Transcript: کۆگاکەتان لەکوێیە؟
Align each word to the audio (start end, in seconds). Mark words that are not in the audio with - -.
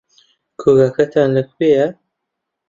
کۆگاکەتان 0.59 1.29
لەکوێیە؟ 1.37 1.87